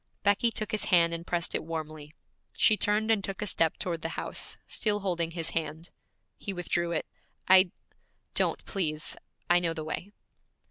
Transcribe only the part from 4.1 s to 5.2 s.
house, still